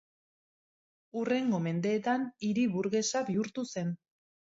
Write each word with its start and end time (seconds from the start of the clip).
Hurrengo 1.19 1.59
mendeetan 1.65 2.25
hiri 2.47 2.63
burgesa 2.77 3.21
bihurtu 3.29 3.67
zen. 3.75 3.93